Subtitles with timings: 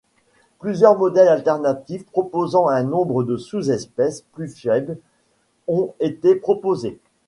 [0.57, 4.97] Plusieurs modèles alternatifs, proposant un nombre de sous-espèces plus faible,
[5.67, 6.97] ont été proposés.